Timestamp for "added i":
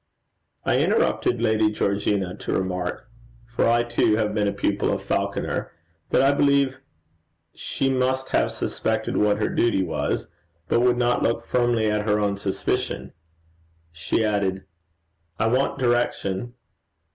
14.25-15.47